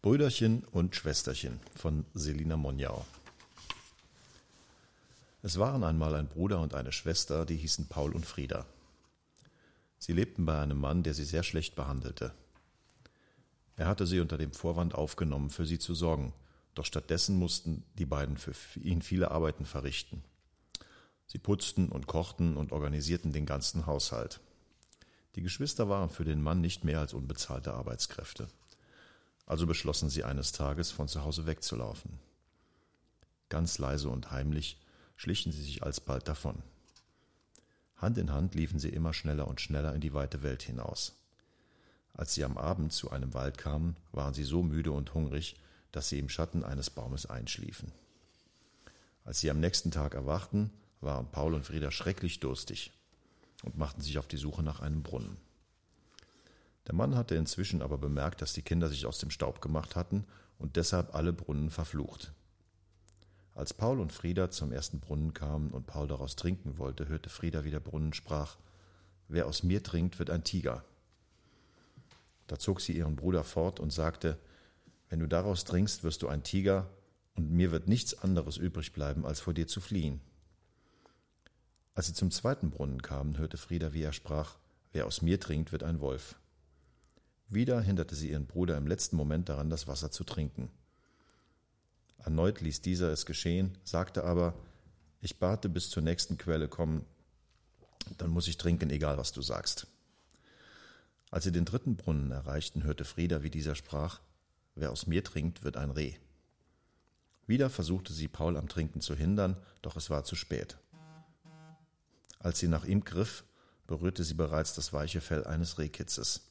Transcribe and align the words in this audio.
Brüderchen 0.00 0.62
und 0.70 0.94
Schwesterchen 0.94 1.58
von 1.74 2.04
Selina 2.14 2.56
Monjau. 2.56 3.04
Es 5.42 5.58
waren 5.58 5.82
einmal 5.82 6.14
ein 6.14 6.28
Bruder 6.28 6.60
und 6.60 6.72
eine 6.74 6.92
Schwester, 6.92 7.44
die 7.44 7.56
hießen 7.56 7.88
Paul 7.88 8.12
und 8.12 8.24
Frieda. 8.24 8.64
Sie 9.98 10.12
lebten 10.12 10.46
bei 10.46 10.60
einem 10.60 10.78
Mann, 10.78 11.02
der 11.02 11.14
sie 11.14 11.24
sehr 11.24 11.42
schlecht 11.42 11.74
behandelte. 11.74 12.32
Er 13.74 13.86
hatte 13.88 14.06
sie 14.06 14.20
unter 14.20 14.38
dem 14.38 14.52
Vorwand 14.52 14.94
aufgenommen, 14.94 15.50
für 15.50 15.66
sie 15.66 15.80
zu 15.80 15.94
sorgen, 15.94 16.32
doch 16.76 16.84
stattdessen 16.84 17.36
mussten 17.36 17.82
die 17.98 18.06
beiden 18.06 18.36
für 18.36 18.54
ihn 18.78 19.02
viele 19.02 19.32
Arbeiten 19.32 19.66
verrichten. 19.66 20.22
Sie 21.26 21.38
putzten 21.38 21.88
und 21.88 22.06
kochten 22.06 22.56
und 22.56 22.70
organisierten 22.70 23.32
den 23.32 23.46
ganzen 23.46 23.86
Haushalt. 23.86 24.38
Die 25.34 25.42
Geschwister 25.42 25.88
waren 25.88 26.08
für 26.08 26.24
den 26.24 26.40
Mann 26.40 26.60
nicht 26.60 26.84
mehr 26.84 27.00
als 27.00 27.14
unbezahlte 27.14 27.74
Arbeitskräfte. 27.74 28.48
Also 29.48 29.66
beschlossen 29.66 30.10
sie 30.10 30.24
eines 30.24 30.52
Tages, 30.52 30.90
von 30.90 31.08
zu 31.08 31.24
Hause 31.24 31.46
wegzulaufen. 31.46 32.18
Ganz 33.48 33.78
leise 33.78 34.10
und 34.10 34.30
heimlich 34.30 34.78
schlichen 35.16 35.52
sie 35.52 35.62
sich 35.62 35.82
alsbald 35.82 36.28
davon. 36.28 36.62
Hand 37.96 38.18
in 38.18 38.30
Hand 38.30 38.54
liefen 38.54 38.78
sie 38.78 38.90
immer 38.90 39.14
schneller 39.14 39.48
und 39.48 39.62
schneller 39.62 39.94
in 39.94 40.02
die 40.02 40.12
weite 40.12 40.42
Welt 40.42 40.62
hinaus. 40.62 41.14
Als 42.12 42.34
sie 42.34 42.44
am 42.44 42.58
Abend 42.58 42.92
zu 42.92 43.10
einem 43.10 43.32
Wald 43.32 43.56
kamen, 43.56 43.96
waren 44.12 44.34
sie 44.34 44.44
so 44.44 44.62
müde 44.62 44.92
und 44.92 45.14
hungrig, 45.14 45.56
dass 45.92 46.10
sie 46.10 46.18
im 46.18 46.28
Schatten 46.28 46.62
eines 46.62 46.90
Baumes 46.90 47.24
einschliefen. 47.24 47.90
Als 49.24 49.40
sie 49.40 49.50
am 49.50 49.60
nächsten 49.60 49.90
Tag 49.90 50.12
erwachten, 50.12 50.70
waren 51.00 51.30
Paul 51.30 51.54
und 51.54 51.64
Frieda 51.64 51.90
schrecklich 51.90 52.38
durstig 52.40 52.92
und 53.62 53.78
machten 53.78 54.02
sich 54.02 54.18
auf 54.18 54.28
die 54.28 54.36
Suche 54.36 54.62
nach 54.62 54.80
einem 54.80 55.02
Brunnen. 55.02 55.38
Der 56.88 56.94
Mann 56.94 57.14
hatte 57.14 57.34
inzwischen 57.34 57.82
aber 57.82 57.98
bemerkt, 57.98 58.40
dass 58.40 58.54
die 58.54 58.62
Kinder 58.62 58.88
sich 58.88 59.04
aus 59.04 59.18
dem 59.18 59.30
Staub 59.30 59.60
gemacht 59.60 59.94
hatten 59.94 60.24
und 60.58 60.76
deshalb 60.76 61.14
alle 61.14 61.34
Brunnen 61.34 61.70
verflucht. 61.70 62.32
Als 63.54 63.74
Paul 63.74 64.00
und 64.00 64.12
Frieda 64.12 64.50
zum 64.50 64.72
ersten 64.72 64.98
Brunnen 64.98 65.34
kamen 65.34 65.70
und 65.70 65.86
Paul 65.86 66.08
daraus 66.08 66.34
trinken 66.34 66.78
wollte, 66.78 67.06
hörte 67.08 67.28
Frieda, 67.28 67.64
wie 67.64 67.70
der 67.70 67.80
Brunnen 67.80 68.14
sprach 68.14 68.56
Wer 69.28 69.46
aus 69.46 69.62
mir 69.62 69.82
trinkt, 69.82 70.18
wird 70.18 70.30
ein 70.30 70.44
Tiger. 70.44 70.82
Da 72.46 72.58
zog 72.58 72.80
sie 72.80 72.96
ihren 72.96 73.16
Bruder 73.16 73.44
fort 73.44 73.80
und 73.80 73.92
sagte 73.92 74.38
Wenn 75.10 75.20
du 75.20 75.26
daraus 75.26 75.64
trinkst, 75.64 76.04
wirst 76.04 76.22
du 76.22 76.28
ein 76.28 76.42
Tiger, 76.42 76.88
und 77.34 77.50
mir 77.50 77.70
wird 77.70 77.86
nichts 77.86 78.18
anderes 78.22 78.56
übrig 78.56 78.92
bleiben, 78.94 79.26
als 79.26 79.40
vor 79.40 79.52
dir 79.52 79.66
zu 79.66 79.80
fliehen. 79.80 80.20
Als 81.94 82.06
sie 82.06 82.14
zum 82.14 82.30
zweiten 82.30 82.70
Brunnen 82.70 83.02
kamen, 83.02 83.36
hörte 83.36 83.58
Frieda, 83.58 83.92
wie 83.92 84.02
er 84.02 84.14
sprach 84.14 84.56
Wer 84.92 85.04
aus 85.04 85.20
mir 85.20 85.38
trinkt, 85.38 85.70
wird 85.70 85.82
ein 85.82 86.00
Wolf. 86.00 86.36
Wieder 87.48 87.80
hinderte 87.80 88.14
sie 88.14 88.30
ihren 88.30 88.46
Bruder 88.46 88.76
im 88.76 88.86
letzten 88.86 89.16
Moment 89.16 89.48
daran, 89.48 89.70
das 89.70 89.86
Wasser 89.86 90.10
zu 90.10 90.24
trinken. 90.24 90.70
Erneut 92.18 92.60
ließ 92.60 92.82
dieser 92.82 93.10
es 93.10 93.24
geschehen, 93.24 93.78
sagte 93.84 94.24
aber, 94.24 94.54
ich 95.20 95.38
bate 95.38 95.68
bis 95.68 95.88
zur 95.88 96.02
nächsten 96.02 96.36
Quelle 96.36 96.68
kommen, 96.68 97.04
dann 98.18 98.30
muss 98.30 98.48
ich 98.48 98.58
trinken, 98.58 98.90
egal 98.90 99.16
was 99.16 99.32
du 99.32 99.40
sagst. 99.40 99.86
Als 101.30 101.44
sie 101.44 101.52
den 101.52 101.64
dritten 101.64 101.96
Brunnen 101.96 102.30
erreichten, 102.30 102.84
hörte 102.84 103.04
Frieda, 103.04 103.42
wie 103.42 103.50
dieser 103.50 103.74
sprach, 103.74 104.20
wer 104.74 104.90
aus 104.90 105.06
mir 105.06 105.24
trinkt, 105.24 105.64
wird 105.64 105.76
ein 105.76 105.90
Reh. 105.90 106.14
Wieder 107.46 107.70
versuchte 107.70 108.12
sie 108.12 108.28
Paul 108.28 108.56
am 108.56 108.68
Trinken 108.68 109.00
zu 109.00 109.14
hindern, 109.14 109.56
doch 109.80 109.96
es 109.96 110.10
war 110.10 110.24
zu 110.24 110.36
spät. 110.36 110.78
Als 112.38 112.58
sie 112.58 112.68
nach 112.68 112.84
ihm 112.84 113.04
griff, 113.04 113.44
berührte 113.86 114.22
sie 114.22 114.34
bereits 114.34 114.74
das 114.74 114.92
weiche 114.92 115.20
Fell 115.20 115.44
eines 115.44 115.78
Rehkitzes. 115.78 116.42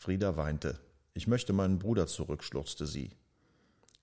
Frieda 0.00 0.38
weinte. 0.38 0.80
Ich 1.12 1.26
möchte 1.26 1.52
meinen 1.52 1.78
Bruder 1.78 2.06
zurück, 2.06 2.42
schluchzte 2.42 2.86
sie. 2.86 3.10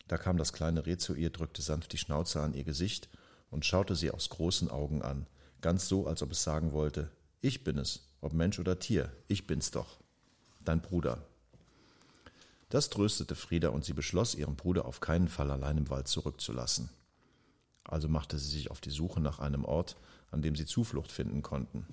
Da 0.08 0.20
kam 0.20 0.38
das 0.38 0.54
kleine 0.54 0.86
Reh 0.86 0.98
zu 0.98 1.16
ihr, 1.16 1.32
drückte 1.32 1.64
sanft 1.64 1.92
die 1.92 1.98
Schnauze 1.98 2.40
an 2.40 2.54
ihr 2.54 2.66
Gesicht 2.66 3.10
und 3.50 3.66
schaute 3.66 3.96
sie 3.96 4.12
aus 4.12 4.30
großen 4.30 4.70
Augen 4.70 5.02
an, 5.02 5.26
ganz 5.60 5.88
so, 5.88 6.06
als 6.06 6.22
ob 6.22 6.34
es 6.34 6.44
sagen 6.44 6.72
wollte, 6.72 7.10
ich 7.42 7.64
bin 7.64 7.80
es, 7.80 8.12
ob 8.22 8.34
Mensch 8.34 8.60
oder 8.60 8.78
Tier, 8.78 9.12
ich 9.28 9.48
bin's 9.48 9.72
doch. 9.72 9.98
Dein 10.64 10.84
Bruder. 10.84 11.26
Das 12.70 12.92
tröstete 12.92 13.34
Frieda 13.34 13.70
und 13.70 13.84
sie 13.84 13.94
beschloss, 13.94 14.36
ihren 14.36 14.56
Bruder 14.56 14.86
auf 14.86 15.00
keinen 15.00 15.30
Fall 15.30 15.50
allein 15.50 15.80
im 15.80 15.90
Wald 15.90 16.08
zurückzulassen. 16.08 16.92
Also 17.84 18.08
machte 18.08 18.38
sie 18.38 18.52
sich 18.52 18.70
auf 18.70 18.82
die 18.82 18.92
Suche 18.92 19.20
nach 19.20 19.40
einem 19.40 19.66
Ort, 19.66 19.98
an 20.30 20.44
dem 20.44 20.56
sie 20.56 20.68
Zuflucht 20.68 21.12
finden 21.12 21.42
konnten. 21.42 21.88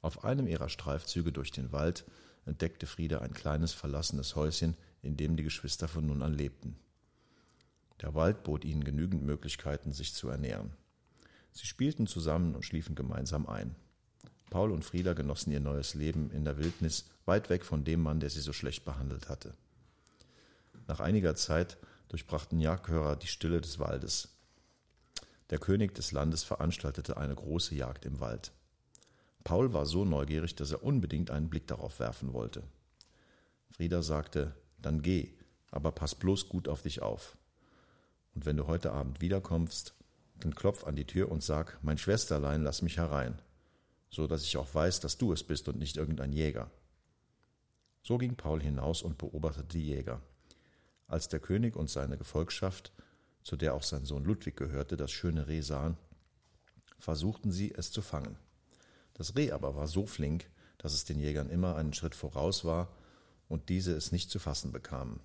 Auf 0.00 0.24
einem 0.24 0.46
ihrer 0.46 0.70
Streifzüge 0.70 1.30
durch 1.30 1.52
den 1.52 1.72
Wald 1.72 2.06
entdeckte 2.46 2.86
Frieda 2.86 3.18
ein 3.18 3.34
kleines 3.34 3.72
verlassenes 3.72 4.36
Häuschen, 4.36 4.76
in 5.02 5.16
dem 5.16 5.36
die 5.36 5.42
Geschwister 5.42 5.88
von 5.88 6.06
nun 6.06 6.22
an 6.22 6.34
lebten. 6.34 6.76
Der 8.00 8.14
Wald 8.14 8.42
bot 8.42 8.64
ihnen 8.64 8.84
genügend 8.84 9.22
Möglichkeiten, 9.22 9.92
sich 9.92 10.14
zu 10.14 10.28
ernähren. 10.28 10.72
Sie 11.52 11.66
spielten 11.66 12.06
zusammen 12.06 12.54
und 12.54 12.64
schliefen 12.64 12.94
gemeinsam 12.94 13.46
ein. 13.46 13.74
Paul 14.50 14.70
und 14.70 14.84
Frieda 14.84 15.14
genossen 15.14 15.52
ihr 15.52 15.60
neues 15.60 15.94
Leben 15.94 16.30
in 16.30 16.44
der 16.44 16.58
Wildnis, 16.58 17.08
weit 17.24 17.50
weg 17.50 17.64
von 17.64 17.84
dem 17.84 18.02
Mann, 18.02 18.20
der 18.20 18.30
sie 18.30 18.40
so 18.40 18.52
schlecht 18.52 18.84
behandelt 18.84 19.28
hatte. 19.28 19.54
Nach 20.86 21.00
einiger 21.00 21.34
Zeit 21.34 21.78
durchbrachten 22.08 22.60
Jagdhörer 22.60 23.16
die 23.16 23.26
Stille 23.26 23.60
des 23.60 23.78
Waldes. 23.78 24.28
Der 25.50 25.58
König 25.58 25.94
des 25.94 26.12
Landes 26.12 26.44
veranstaltete 26.44 27.16
eine 27.16 27.34
große 27.34 27.74
Jagd 27.74 28.04
im 28.04 28.20
Wald. 28.20 28.52
Paul 29.46 29.72
war 29.72 29.86
so 29.86 30.04
neugierig, 30.04 30.56
dass 30.56 30.72
er 30.72 30.82
unbedingt 30.82 31.30
einen 31.30 31.48
Blick 31.48 31.68
darauf 31.68 32.00
werfen 32.00 32.32
wollte. 32.32 32.64
Frieda 33.70 34.02
sagte, 34.02 34.56
dann 34.76 35.02
geh, 35.02 35.34
aber 35.70 35.92
pass 35.92 36.16
bloß 36.16 36.48
gut 36.48 36.66
auf 36.66 36.82
dich 36.82 37.00
auf. 37.00 37.36
Und 38.34 38.44
wenn 38.44 38.56
du 38.56 38.66
heute 38.66 38.90
Abend 38.90 39.20
wiederkommst, 39.20 39.94
dann 40.40 40.56
klopf 40.56 40.82
an 40.82 40.96
die 40.96 41.04
Tür 41.04 41.30
und 41.30 41.44
sag, 41.44 41.78
mein 41.84 41.96
Schwesterlein, 41.96 42.64
lass 42.64 42.82
mich 42.82 42.96
herein, 42.96 43.40
so 44.10 44.26
dass 44.26 44.42
ich 44.42 44.56
auch 44.56 44.74
weiß, 44.74 44.98
dass 44.98 45.16
du 45.16 45.32
es 45.32 45.44
bist 45.44 45.68
und 45.68 45.78
nicht 45.78 45.96
irgendein 45.96 46.32
Jäger. 46.32 46.68
So 48.02 48.18
ging 48.18 48.34
Paul 48.34 48.60
hinaus 48.60 49.00
und 49.00 49.16
beobachtete 49.16 49.78
die 49.78 49.86
Jäger. 49.86 50.22
Als 51.06 51.28
der 51.28 51.38
König 51.38 51.76
und 51.76 51.88
seine 51.88 52.18
Gefolgschaft, 52.18 52.90
zu 53.44 53.54
der 53.54 53.74
auch 53.74 53.84
sein 53.84 54.06
Sohn 54.06 54.24
Ludwig 54.24 54.56
gehörte, 54.56 54.96
das 54.96 55.12
schöne 55.12 55.46
Reh 55.46 55.60
sahen, 55.60 55.96
versuchten 56.98 57.52
sie, 57.52 57.72
es 57.72 57.92
zu 57.92 58.02
fangen. 58.02 58.36
Das 59.16 59.34
Reh 59.34 59.50
aber 59.50 59.74
war 59.74 59.88
so 59.88 60.04
flink, 60.06 60.50
dass 60.76 60.92
es 60.92 61.06
den 61.06 61.18
Jägern 61.18 61.48
immer 61.48 61.76
einen 61.76 61.94
Schritt 61.94 62.14
voraus 62.14 62.66
war 62.66 62.94
und 63.48 63.70
diese 63.70 63.96
es 63.96 64.12
nicht 64.12 64.30
zu 64.30 64.38
fassen 64.38 64.72
bekamen. 64.72 65.20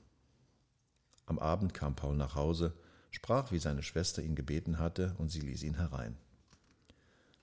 Am 1.25 1.39
Abend 1.39 1.73
kam 1.73 1.97
Paul 1.97 2.15
nach 2.15 2.35
Hause, 2.35 2.73
sprach, 3.09 3.51
wie 3.51 3.59
seine 3.59 3.83
Schwester 3.83 4.23
ihn 4.23 4.35
gebeten 4.35 4.79
hatte, 4.79 5.13
und 5.17 5.29
sie 5.29 5.41
ließ 5.41 5.63
ihn 5.63 5.75
herein. 5.75 6.17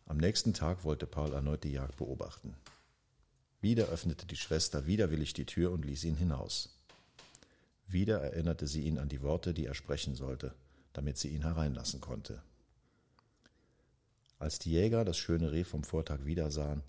Am 0.07 0.17
nächsten 0.17 0.55
Tag 0.55 0.85
wollte 0.85 1.07
Paul 1.07 1.35
erneut 1.35 1.65
die 1.65 1.73
Jagd 1.73 1.99
beobachten. 1.99 2.55
Wieder 3.61 3.89
öffnete 3.89 4.25
die 4.25 4.37
Schwester 4.37 4.87
widerwillig 4.87 5.35
die 5.35 5.45
Tür 5.45 5.71
und 5.71 5.85
ließ 5.85 6.05
ihn 6.05 6.17
hinaus. 6.17 6.79
Wieder 7.87 8.23
erinnerte 8.23 8.67
sie 8.67 8.83
ihn 8.83 8.99
an 8.99 9.11
die 9.11 9.21
Worte, 9.21 9.53
die 9.53 9.67
er 9.67 9.75
sprechen 9.75 10.15
sollte, 10.15 10.55
damit 10.95 11.19
sie 11.19 11.29
ihn 11.29 11.43
hereinlassen 11.43 12.01
konnte. 12.01 12.43
Als 14.39 14.59
die 14.59 14.71
Jäger 14.71 15.05
das 15.05 15.19
schöne 15.19 15.53
Reh 15.53 15.65
vom 15.65 15.83
Vortag 15.83 16.25
wiedersahen, 16.25 16.83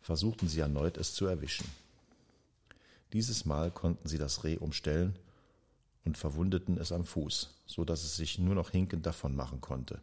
versuchten 0.00 0.48
sie 0.48 0.60
erneut 0.60 0.96
es 0.96 1.14
zu 1.14 1.26
erwischen. 1.26 1.66
Dieses 3.12 3.44
Mal 3.44 3.70
konnten 3.70 4.08
sie 4.08 4.18
das 4.18 4.44
Reh 4.44 4.56
umstellen 4.56 5.16
und 6.04 6.18
verwundeten 6.18 6.78
es 6.78 6.92
am 6.92 7.04
Fuß, 7.04 7.54
so 7.66 7.84
dass 7.84 8.02
es 8.04 8.16
sich 8.16 8.38
nur 8.38 8.54
noch 8.54 8.70
hinkend 8.70 9.06
davon 9.06 9.36
machen 9.36 9.60
konnte. 9.60 10.00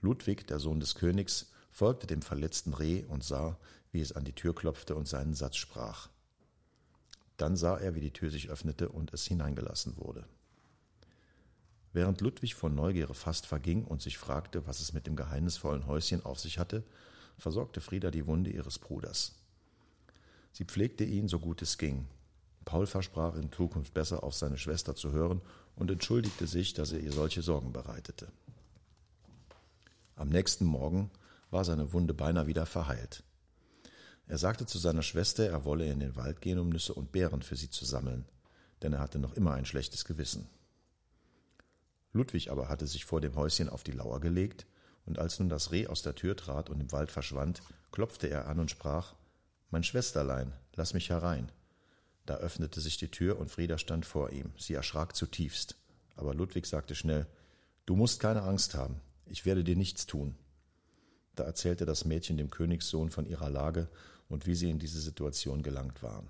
Ludwig, 0.00 0.46
der 0.46 0.58
Sohn 0.58 0.80
des 0.80 0.94
Königs, 0.94 1.50
folgte 1.70 2.06
dem 2.06 2.22
verletzten 2.22 2.74
Reh 2.74 3.04
und 3.04 3.24
sah, 3.24 3.58
wie 3.90 4.00
es 4.00 4.12
an 4.12 4.24
die 4.24 4.34
Tür 4.34 4.54
klopfte 4.54 4.94
und 4.94 5.08
seinen 5.08 5.34
Satz 5.34 5.56
sprach. 5.56 6.08
Dann 7.36 7.56
sah 7.56 7.78
er, 7.78 7.94
wie 7.94 8.00
die 8.00 8.12
Tür 8.12 8.30
sich 8.30 8.50
öffnete 8.50 8.88
und 8.88 9.12
es 9.14 9.26
hineingelassen 9.26 9.96
wurde. 9.96 10.26
Während 11.98 12.20
Ludwig 12.20 12.54
von 12.54 12.76
Neugierde 12.76 13.12
fast 13.12 13.44
verging 13.44 13.84
und 13.84 14.00
sich 14.00 14.18
fragte, 14.18 14.64
was 14.68 14.78
es 14.78 14.92
mit 14.92 15.08
dem 15.08 15.16
geheimnisvollen 15.16 15.88
Häuschen 15.88 16.24
auf 16.24 16.38
sich 16.38 16.60
hatte, 16.60 16.84
versorgte 17.38 17.80
Frieda 17.80 18.12
die 18.12 18.24
Wunde 18.28 18.52
ihres 18.52 18.78
Bruders. 18.78 19.34
Sie 20.52 20.64
pflegte 20.64 21.02
ihn, 21.02 21.26
so 21.26 21.40
gut 21.40 21.60
es 21.60 21.76
ging. 21.76 22.06
Paul 22.64 22.86
versprach, 22.86 23.34
in 23.34 23.50
Zukunft 23.50 23.94
besser 23.94 24.22
auf 24.22 24.36
seine 24.36 24.58
Schwester 24.58 24.94
zu 24.94 25.10
hören 25.10 25.40
und 25.74 25.90
entschuldigte 25.90 26.46
sich, 26.46 26.72
dass 26.72 26.92
er 26.92 27.00
ihr 27.00 27.10
solche 27.10 27.42
Sorgen 27.42 27.72
bereitete. 27.72 28.28
Am 30.14 30.28
nächsten 30.28 30.66
Morgen 30.66 31.10
war 31.50 31.64
seine 31.64 31.92
Wunde 31.92 32.14
beinahe 32.14 32.46
wieder 32.46 32.66
verheilt. 32.66 33.24
Er 34.28 34.38
sagte 34.38 34.66
zu 34.66 34.78
seiner 34.78 35.02
Schwester, 35.02 35.48
er 35.48 35.64
wolle 35.64 35.90
in 35.90 35.98
den 35.98 36.14
Wald 36.14 36.42
gehen, 36.42 36.60
um 36.60 36.68
Nüsse 36.68 36.94
und 36.94 37.10
Beeren 37.10 37.42
für 37.42 37.56
sie 37.56 37.70
zu 37.70 37.84
sammeln, 37.84 38.24
denn 38.82 38.92
er 38.92 39.00
hatte 39.00 39.18
noch 39.18 39.34
immer 39.34 39.54
ein 39.54 39.66
schlechtes 39.66 40.04
Gewissen. 40.04 40.48
Ludwig 42.12 42.50
aber 42.50 42.68
hatte 42.68 42.86
sich 42.86 43.04
vor 43.04 43.20
dem 43.20 43.36
Häuschen 43.36 43.68
auf 43.68 43.84
die 43.84 43.92
Lauer 43.92 44.20
gelegt, 44.20 44.66
und 45.04 45.18
als 45.18 45.38
nun 45.38 45.48
das 45.48 45.72
Reh 45.72 45.86
aus 45.86 46.02
der 46.02 46.14
Tür 46.14 46.36
trat 46.36 46.68
und 46.68 46.80
im 46.80 46.92
Wald 46.92 47.10
verschwand, 47.10 47.62
klopfte 47.92 48.28
er 48.28 48.46
an 48.46 48.60
und 48.60 48.70
sprach 48.70 49.14
Mein 49.70 49.84
Schwesterlein, 49.84 50.52
lass 50.74 50.92
mich 50.92 51.08
herein. 51.08 51.50
Da 52.26 52.36
öffnete 52.36 52.80
sich 52.80 52.98
die 52.98 53.10
Tür 53.10 53.38
und 53.38 53.50
Frieda 53.50 53.78
stand 53.78 54.04
vor 54.04 54.30
ihm. 54.32 54.52
Sie 54.58 54.74
erschrak 54.74 55.16
zutiefst. 55.16 55.76
Aber 56.14 56.34
Ludwig 56.34 56.66
sagte 56.66 56.94
schnell, 56.94 57.26
Du 57.86 57.96
musst 57.96 58.20
keine 58.20 58.42
Angst 58.42 58.74
haben, 58.74 59.00
ich 59.24 59.46
werde 59.46 59.64
dir 59.64 59.76
nichts 59.76 60.04
tun. 60.04 60.36
Da 61.34 61.44
erzählte 61.44 61.86
das 61.86 62.04
Mädchen 62.04 62.36
dem 62.36 62.50
Königssohn 62.50 63.08
von 63.08 63.24
ihrer 63.24 63.48
Lage 63.48 63.88
und 64.28 64.46
wie 64.46 64.54
sie 64.54 64.68
in 64.68 64.78
diese 64.78 65.00
Situation 65.00 65.62
gelangt 65.62 66.02
waren. 66.02 66.28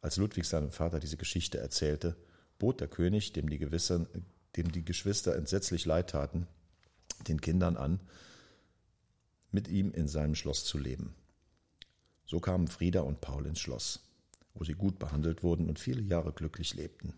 Als 0.00 0.16
Ludwig 0.16 0.44
seinem 0.44 0.70
Vater 0.70 1.00
diese 1.00 1.16
Geschichte 1.16 1.58
erzählte, 1.58 2.16
bot 2.62 2.80
der 2.80 2.86
König, 2.86 3.32
dem 3.32 3.50
die, 3.50 3.58
Gewissern, 3.58 4.06
dem 4.54 4.70
die 4.70 4.84
Geschwister 4.84 5.34
entsetzlich 5.34 5.84
leid 5.84 6.10
taten, 6.10 6.46
den 7.26 7.40
Kindern 7.40 7.76
an, 7.76 7.98
mit 9.50 9.66
ihm 9.66 9.90
in 9.90 10.06
seinem 10.06 10.36
Schloss 10.36 10.64
zu 10.64 10.78
leben. 10.78 11.12
So 12.24 12.38
kamen 12.38 12.68
Frieda 12.68 13.00
und 13.00 13.20
Paul 13.20 13.46
ins 13.46 13.58
Schloss, 13.58 13.98
wo 14.54 14.62
sie 14.62 14.74
gut 14.74 15.00
behandelt 15.00 15.42
wurden 15.42 15.68
und 15.68 15.80
viele 15.80 16.02
Jahre 16.02 16.32
glücklich 16.32 16.74
lebten. 16.74 17.14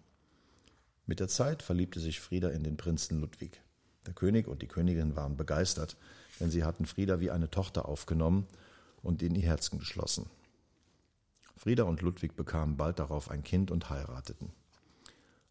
Mit 1.04 1.20
der 1.20 1.28
Zeit 1.28 1.62
verliebte 1.62 2.00
sich 2.00 2.20
Frieda 2.20 2.48
in 2.48 2.64
den 2.64 2.78
Prinzen 2.78 3.20
Ludwig. 3.20 3.60
Der 4.06 4.14
König 4.14 4.48
und 4.48 4.62
die 4.62 4.66
Königin 4.66 5.14
waren 5.14 5.36
begeistert, 5.36 5.98
denn 6.40 6.50
sie 6.50 6.64
hatten 6.64 6.86
Frieda 6.86 7.20
wie 7.20 7.30
eine 7.30 7.50
Tochter 7.50 7.86
aufgenommen 7.86 8.46
und 9.02 9.22
in 9.22 9.34
ihr 9.34 9.42
Herzen 9.42 9.78
geschlossen. 9.78 10.24
Frieda 11.54 11.82
und 11.82 12.00
Ludwig 12.00 12.34
bekamen 12.34 12.78
bald 12.78 12.98
darauf 12.98 13.30
ein 13.30 13.44
Kind 13.44 13.70
und 13.70 13.90
heirateten. 13.90 14.54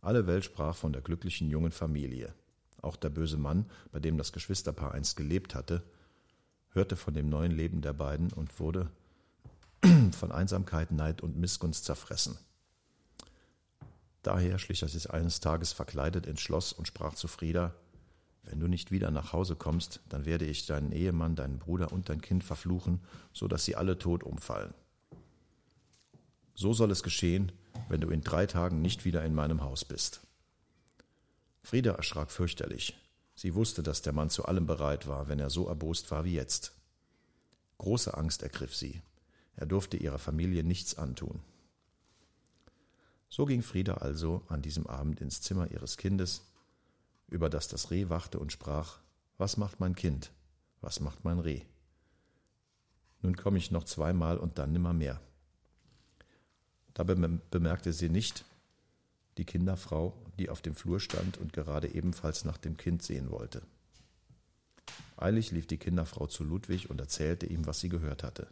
Alle 0.04 0.28
Welt 0.28 0.44
sprach 0.44 0.76
von 0.76 0.92
der 0.92 1.02
glücklichen 1.02 1.50
jungen 1.50 1.72
Familie. 1.72 2.34
Auch 2.82 2.98
der 2.98 3.10
böse 3.10 3.38
Mann, 3.38 3.66
bei 3.94 4.00
dem 4.00 4.18
das 4.18 4.34
Geschwisterpaar 4.34 4.92
einst 4.92 5.16
gelebt 5.16 5.56
hatte, 5.56 5.82
hörte 6.72 6.98
von 6.98 7.14
dem 7.14 7.30
neuen 7.30 7.54
Leben 7.54 7.82
der 7.82 7.94
beiden 7.94 8.34
und 8.34 8.60
wurde 8.60 8.92
von 10.12 10.34
Einsamkeit, 10.34 10.92
Neid 10.92 11.22
und 11.22 11.38
Missgunst 11.38 11.86
zerfressen. 11.86 12.38
Daher 14.24 14.60
schlich 14.60 14.82
er 14.82 14.90
sich 14.90 15.10
eines 15.10 15.40
Tages 15.40 15.72
verkleidet 15.72 16.26
ins 16.26 16.42
Schloss 16.42 16.74
und 16.74 16.86
sprach 16.86 17.14
zu 17.14 17.30
Frieda, 17.30 17.74
wenn 18.44 18.60
du 18.60 18.68
nicht 18.68 18.92
wieder 18.92 19.10
nach 19.10 19.32
Hause 19.32 19.56
kommst, 19.56 20.02
dann 20.10 20.26
werde 20.26 20.44
ich 20.44 20.66
deinen 20.66 20.92
Ehemann, 20.92 21.38
deinen 21.38 21.60
Bruder 21.60 21.94
und 21.94 22.10
dein 22.10 22.20
Kind 22.20 22.44
verfluchen, 22.44 23.00
so 23.32 23.48
dass 23.48 23.64
sie 23.64 23.78
alle 23.78 23.98
tot 23.98 24.26
umfallen. 24.26 24.74
So 26.56 26.74
soll 26.74 26.92
es 26.92 27.04
geschehen, 27.04 27.54
wenn 27.89 28.01
du 28.01 28.09
in 28.09 28.21
drei 28.21 28.45
Tagen 28.45 28.81
nicht 28.81 29.06
wieder 29.06 29.24
in 29.24 29.33
meinem 29.33 29.62
Haus 29.62 29.85
bist. 29.85 30.21
Frieda 31.63 31.94
erschrak 31.94 32.31
fürchterlich. 32.31 32.97
Sie 33.35 33.56
wusste, 33.56 33.83
dass 33.83 34.01
der 34.01 34.13
Mann 34.13 34.30
zu 34.30 34.45
allem 34.45 34.65
bereit 34.65 35.07
war, 35.07 35.27
wenn 35.27 35.39
er 35.39 35.50
so 35.50 35.68
erbost 35.68 36.12
war 36.12 36.25
wie 36.25 36.33
jetzt. 36.33 36.74
Große 37.77 38.15
Angst 38.15 38.44
ergriff 38.44 38.75
sie. 38.75 39.01
Er 39.56 39.65
durfte 39.65 39.97
ihrer 39.97 40.19
Familie 40.19 40.63
nichts 40.63 40.97
antun. 40.97 41.41
So 43.30 43.45
ging 43.45 43.63
Frieda 43.63 43.95
also 43.95 44.44
an 44.47 44.62
diesem 44.62 44.85
Abend 44.88 45.19
ins 45.19 45.41
Zimmer 45.41 45.71
ihres 45.71 45.97
Kindes, 45.97 46.44
über 47.30 47.50
das 47.50 47.68
das 47.68 47.89
Reh 47.89 48.09
wachte 48.09 48.39
und 48.39 48.51
sprach 48.51 49.00
Was 49.38 49.57
macht 49.57 49.80
mein 49.80 49.95
Kind? 49.95 50.31
Was 50.81 51.00
macht 51.00 51.24
mein 51.24 51.39
Reh? 51.39 51.62
Nun 53.21 53.35
komme 53.35 53.57
ich 53.57 53.71
noch 53.71 53.85
zweimal 53.85 54.38
und 54.38 54.59
dann 54.59 54.71
nimmermehr. 54.71 55.19
Dabei 56.94 57.16
bemerkte 57.16 57.92
sie 57.94 58.10
nicht 58.10 58.45
die 59.38 59.45
Kinderfrau, 59.45 60.13
die 60.38 60.50
auf 60.50 60.62
dem 60.62 60.75
Flur 60.75 61.00
stand 61.00 61.38
und 61.38 61.54
gerade 61.54 61.88
ebenfalls 61.88 62.45
nach 62.45 62.57
dem 62.57 62.78
Kind 62.78 63.01
sehen 63.01 63.31
wollte. 63.31 63.63
Eilig 65.18 65.51
lief 65.51 65.68
die 65.68 65.78
Kinderfrau 65.78 66.28
zu 66.28 66.44
Ludwig 66.44 66.90
und 66.90 67.00
erzählte 67.00 67.45
ihm, 67.45 67.66
was 67.66 67.80
sie 67.80 67.90
gehört 67.90 68.24
hatte. 68.24 68.48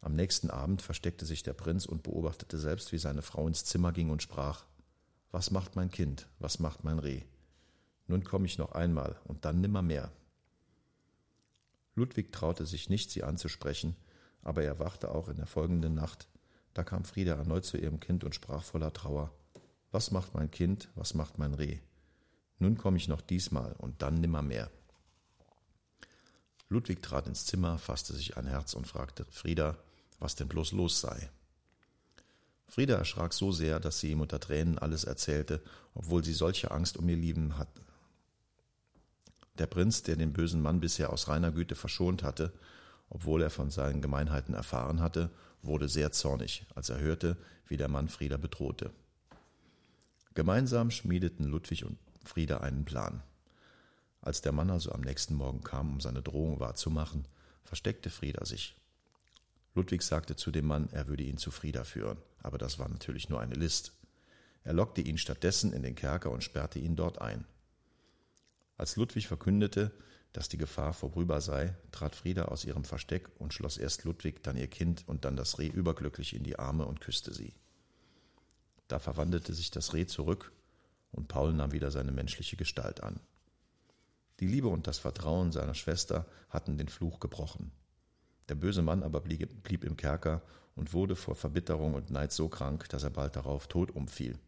Am 0.00 0.14
nächsten 0.14 0.50
Abend 0.50 0.82
versteckte 0.82 1.24
sich 1.24 1.42
der 1.42 1.52
Prinz 1.52 1.86
und 1.86 2.02
beobachtete 2.02 2.58
selbst, 2.58 2.92
wie 2.92 2.98
seine 2.98 3.22
Frau 3.22 3.46
ins 3.46 3.64
Zimmer 3.64 3.92
ging 3.92 4.10
und 4.10 4.22
sprach 4.22 4.64
Was 5.30 5.50
macht 5.50 5.76
mein 5.76 5.90
Kind, 5.90 6.26
was 6.38 6.58
macht 6.58 6.84
mein 6.84 6.98
Reh? 6.98 7.22
Nun 8.08 8.24
komme 8.24 8.46
ich 8.46 8.58
noch 8.58 8.72
einmal 8.72 9.16
und 9.24 9.44
dann 9.44 9.60
nimmermehr. 9.60 10.10
Ludwig 11.94 12.32
traute 12.32 12.66
sich 12.66 12.88
nicht, 12.88 13.10
sie 13.10 13.22
anzusprechen, 13.22 13.96
aber 14.42 14.64
er 14.64 14.78
wachte 14.78 15.10
auch 15.10 15.28
in 15.28 15.36
der 15.36 15.46
folgenden 15.46 15.94
Nacht. 15.94 16.26
Da 16.74 16.84
kam 16.84 17.04
Frieda 17.04 17.34
erneut 17.34 17.64
zu 17.64 17.76
ihrem 17.76 18.00
Kind 18.00 18.24
und 18.24 18.34
sprach 18.34 18.62
voller 18.62 18.92
Trauer 18.92 19.32
Was 19.90 20.10
macht 20.10 20.34
mein 20.34 20.50
Kind, 20.50 20.88
was 20.94 21.14
macht 21.14 21.38
mein 21.38 21.54
Reh? 21.54 21.80
Nun 22.58 22.78
komme 22.78 22.96
ich 22.96 23.08
noch 23.08 23.20
diesmal 23.20 23.72
und 23.78 24.02
dann 24.02 24.14
nimmermehr. 24.14 24.70
Ludwig 26.68 27.02
trat 27.02 27.26
ins 27.26 27.44
Zimmer, 27.44 27.76
fasste 27.76 28.14
sich 28.14 28.36
ein 28.36 28.46
Herz 28.46 28.74
und 28.74 28.86
fragte 28.86 29.26
Frieda, 29.30 29.76
was 30.18 30.36
denn 30.36 30.48
bloß 30.48 30.72
los 30.72 31.00
sei. 31.00 31.30
Frieda 32.66 32.96
erschrak 32.96 33.34
so 33.34 33.52
sehr, 33.52 33.80
dass 33.80 34.00
sie 34.00 34.12
ihm 34.12 34.22
unter 34.22 34.40
Tränen 34.40 34.78
alles 34.78 35.04
erzählte, 35.04 35.62
obwohl 35.92 36.24
sie 36.24 36.32
solche 36.32 36.70
Angst 36.70 36.96
um 36.96 37.06
ihr 37.08 37.16
Lieben 37.16 37.58
hatte. 37.58 37.82
Der 39.58 39.66
Prinz, 39.66 40.02
der 40.02 40.16
den 40.16 40.32
bösen 40.32 40.62
Mann 40.62 40.80
bisher 40.80 41.12
aus 41.12 41.28
reiner 41.28 41.52
Güte 41.52 41.74
verschont 41.74 42.22
hatte, 42.22 42.54
obwohl 43.14 43.42
er 43.42 43.50
von 43.50 43.68
seinen 43.68 44.00
Gemeinheiten 44.00 44.54
erfahren 44.54 45.00
hatte, 45.02 45.28
wurde 45.60 45.86
sehr 45.86 46.12
zornig, 46.12 46.64
als 46.74 46.88
er 46.88 46.98
hörte, 46.98 47.36
wie 47.68 47.76
der 47.76 47.88
Mann 47.88 48.08
Frieda 48.08 48.38
bedrohte. 48.38 48.90
Gemeinsam 50.34 50.90
schmiedeten 50.90 51.44
Ludwig 51.44 51.84
und 51.84 51.98
Frieda 52.24 52.58
einen 52.58 52.86
Plan. 52.86 53.22
Als 54.22 54.40
der 54.40 54.52
Mann 54.52 54.70
also 54.70 54.92
am 54.92 55.02
nächsten 55.02 55.34
Morgen 55.34 55.62
kam, 55.62 55.92
um 55.92 56.00
seine 56.00 56.22
Drohung 56.22 56.58
wahrzumachen, 56.58 57.28
versteckte 57.64 58.08
Frieda 58.08 58.46
sich. 58.46 58.76
Ludwig 59.74 60.00
sagte 60.00 60.34
zu 60.34 60.50
dem 60.50 60.66
Mann, 60.66 60.88
er 60.92 61.06
würde 61.06 61.24
ihn 61.24 61.36
zu 61.36 61.50
Frieda 61.50 61.84
führen, 61.84 62.16
aber 62.42 62.56
das 62.56 62.78
war 62.78 62.88
natürlich 62.88 63.28
nur 63.28 63.42
eine 63.42 63.54
List. 63.54 63.92
Er 64.64 64.72
lockte 64.72 65.02
ihn 65.02 65.18
stattdessen 65.18 65.74
in 65.74 65.82
den 65.82 65.96
Kerker 65.96 66.30
und 66.30 66.44
sperrte 66.44 66.78
ihn 66.78 66.96
dort 66.96 67.20
ein. 67.20 67.44
Als 68.76 68.96
Ludwig 68.96 69.28
verkündete, 69.28 69.92
dass 70.32 70.48
die 70.48 70.58
Gefahr 70.58 70.92
vorüber 70.92 71.40
sei, 71.40 71.76
trat 71.90 72.16
Frieda 72.16 72.46
aus 72.46 72.64
ihrem 72.64 72.84
Versteck 72.84 73.28
und 73.38 73.52
schloss 73.52 73.76
erst 73.76 74.04
Ludwig, 74.04 74.42
dann 74.42 74.56
ihr 74.56 74.68
Kind 74.68 75.06
und 75.06 75.24
dann 75.24 75.36
das 75.36 75.58
Reh 75.58 75.68
überglücklich 75.68 76.34
in 76.34 76.42
die 76.42 76.58
Arme 76.58 76.86
und 76.86 77.00
küsste 77.00 77.34
sie. 77.34 77.54
Da 78.88 78.98
verwandelte 78.98 79.52
sich 79.54 79.70
das 79.70 79.92
Reh 79.94 80.06
zurück 80.06 80.52
und 81.12 81.28
Paul 81.28 81.52
nahm 81.52 81.72
wieder 81.72 81.90
seine 81.90 82.12
menschliche 82.12 82.56
Gestalt 82.56 83.02
an. 83.02 83.20
Die 84.40 84.46
Liebe 84.46 84.68
und 84.68 84.86
das 84.86 84.98
Vertrauen 84.98 85.52
seiner 85.52 85.74
Schwester 85.74 86.26
hatten 86.48 86.78
den 86.78 86.88
Fluch 86.88 87.20
gebrochen. 87.20 87.70
Der 88.48 88.54
böse 88.54 88.82
Mann 88.82 89.02
aber 89.02 89.20
blieb 89.20 89.84
im 89.84 89.96
Kerker 89.96 90.42
und 90.74 90.92
wurde 90.92 91.16
vor 91.16 91.36
Verbitterung 91.36 91.94
und 91.94 92.10
Neid 92.10 92.32
so 92.32 92.48
krank, 92.48 92.88
dass 92.88 93.02
er 93.02 93.10
bald 93.10 93.36
darauf 93.36 93.68
tot 93.68 93.90
umfiel. 93.90 94.38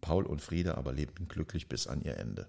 Paul 0.00 0.26
und 0.26 0.40
Frieda 0.40 0.74
aber 0.74 0.92
lebten 0.92 1.28
glücklich 1.28 1.68
bis 1.68 1.86
an 1.86 2.02
ihr 2.02 2.16
Ende. 2.18 2.48